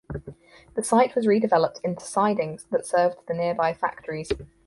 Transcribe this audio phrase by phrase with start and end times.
[0.73, 4.29] The site was redeveloped into sidings that served the nearby factories.